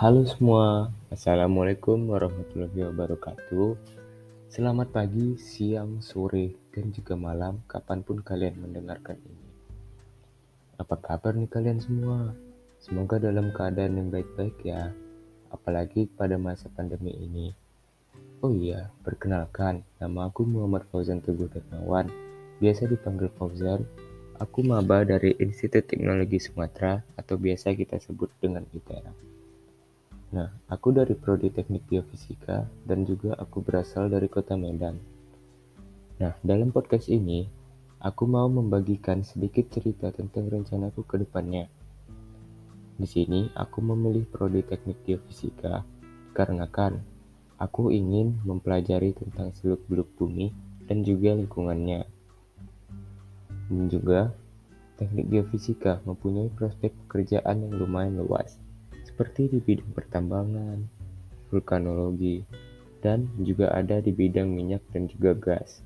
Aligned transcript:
Halo 0.00 0.24
semua, 0.24 0.88
Assalamualaikum 1.12 2.08
warahmatullahi 2.08 2.88
wabarakatuh. 2.88 3.76
Selamat 4.48 4.88
pagi, 4.96 5.36
siang, 5.36 6.00
sore, 6.00 6.56
dan 6.72 6.88
juga 6.88 7.20
malam, 7.20 7.60
kapan 7.68 8.00
pun 8.00 8.24
kalian 8.24 8.56
mendengarkan 8.64 9.20
ini. 9.20 9.48
Apa 10.80 10.96
kabar 10.96 11.36
nih 11.36 11.52
kalian 11.52 11.84
semua? 11.84 12.32
Semoga 12.80 13.20
dalam 13.20 13.52
keadaan 13.52 14.00
yang 14.00 14.08
baik-baik 14.08 14.56
ya, 14.64 14.88
apalagi 15.52 16.08
pada 16.08 16.40
masa 16.40 16.72
pandemi 16.72 17.12
ini. 17.20 17.52
Oh 18.40 18.56
iya, 18.56 18.88
perkenalkan, 19.04 19.84
nama 20.00 20.32
aku 20.32 20.48
Muhammad 20.48 20.88
Fauzan 20.88 21.20
Teguh 21.20 21.52
Darmawan, 21.52 22.08
biasa 22.56 22.88
dipanggil 22.88 23.28
Fauzan. 23.36 23.84
Aku 24.40 24.64
maba 24.64 25.04
dari 25.04 25.36
Institut 25.36 25.84
Teknologi 25.84 26.40
Sumatera 26.40 27.04
atau 27.20 27.36
biasa 27.36 27.76
kita 27.76 28.00
sebut 28.00 28.32
dengan 28.40 28.64
ITERA. 28.72 29.28
Nah, 30.30 30.46
aku 30.70 30.94
dari 30.94 31.18
Prodi 31.18 31.50
Teknik 31.50 31.90
Biofisika 31.90 32.62
dan 32.86 33.02
juga 33.02 33.34
aku 33.34 33.66
berasal 33.66 34.06
dari 34.06 34.30
kota 34.30 34.54
Medan. 34.54 34.94
Nah, 36.22 36.38
dalam 36.46 36.70
podcast 36.70 37.10
ini, 37.10 37.50
aku 37.98 38.30
mau 38.30 38.46
membagikan 38.46 39.26
sedikit 39.26 39.66
cerita 39.74 40.14
tentang 40.14 40.46
rencanaku 40.46 41.02
ke 41.02 41.26
depannya. 41.26 41.66
Di 42.94 43.10
sini, 43.10 43.50
aku 43.58 43.82
memilih 43.82 44.22
Prodi 44.30 44.62
Teknik 44.62 45.02
karena 46.30 46.70
kan 46.70 47.02
aku 47.58 47.90
ingin 47.90 48.38
mempelajari 48.46 49.10
tentang 49.18 49.50
seluk-beluk 49.58 50.14
bumi 50.14 50.54
dan 50.86 51.02
juga 51.02 51.34
lingkungannya. 51.34 52.06
Dan 53.66 53.90
juga, 53.90 54.30
teknik 54.94 55.26
geofisika 55.26 55.98
mempunyai 56.06 56.54
prospek 56.54 56.94
pekerjaan 57.06 57.66
yang 57.66 57.74
lumayan 57.74 58.14
luas, 58.20 58.54
seperti 59.20 59.52
di 59.52 59.60
bidang 59.60 59.92
pertambangan, 59.92 60.80
vulkanologi, 61.52 62.40
dan 63.04 63.28
juga 63.44 63.68
ada 63.68 64.00
di 64.00 64.16
bidang 64.16 64.48
minyak 64.48 64.80
dan 64.96 65.12
juga 65.12 65.36
gas. 65.36 65.84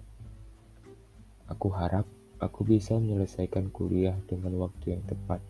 Aku 1.51 1.67
harap 1.75 2.07
aku 2.39 2.63
bisa 2.63 2.95
menyelesaikan 2.95 3.75
kuliah 3.75 4.15
dengan 4.31 4.55
waktu 4.63 4.95
yang 4.95 5.03
tepat 5.11 5.43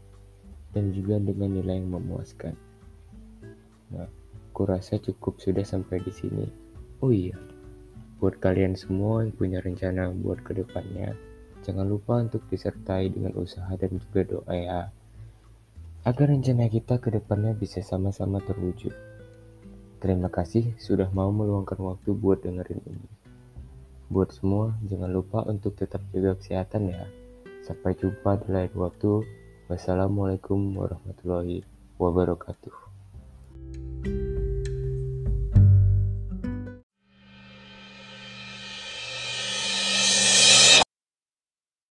dan 0.73 0.97
juga 0.97 1.21
dengan 1.21 1.61
nilai 1.61 1.77
yang 1.77 1.93
memuaskan. 1.93 2.57
Nah, 3.93 4.09
aku 4.49 4.65
rasa 4.65 4.97
cukup 4.97 5.37
sudah 5.45 5.69
sampai 5.69 6.01
di 6.01 6.13
sini. 6.17 6.49
Oh 7.05 7.13
iya, 7.13 7.37
buat 8.17 8.41
kalian 8.41 8.81
semua 8.81 9.29
yang 9.29 9.37
punya 9.37 9.61
rencana 9.61 10.09
buat 10.09 10.41
ke 10.41 10.57
depannya, 10.57 11.13
Jangan 11.65 11.89
lupa 11.89 12.21
untuk 12.21 12.45
disertai 12.53 13.09
dengan 13.09 13.33
usaha 13.41 13.73
dan 13.77 13.97
juga 13.97 14.21
doa 14.25 14.53
ya. 14.53 14.81
Agar 16.05 16.29
rencana 16.29 16.69
kita 16.69 17.01
ke 17.01 17.09
depannya 17.09 17.57
bisa 17.57 17.81
sama-sama 17.81 18.37
terwujud. 18.45 18.93
Terima 20.05 20.29
kasih 20.29 20.77
sudah 20.77 21.09
mau 21.17 21.33
meluangkan 21.33 21.81
waktu 21.81 22.13
buat 22.13 22.45
dengerin 22.45 22.85
ini. 22.85 23.09
Buat 24.13 24.37
semua, 24.37 24.77
jangan 24.85 25.09
lupa 25.09 25.49
untuk 25.49 25.81
tetap 25.81 26.05
jaga 26.13 26.37
kesehatan 26.37 26.93
ya. 26.93 27.09
Sampai 27.65 27.97
jumpa 27.97 28.37
di 28.45 28.53
lain 28.53 28.77
waktu. 28.77 29.25
Wassalamualaikum 29.73 30.77
warahmatullahi 30.77 31.65
wabarakatuh. 31.97 32.84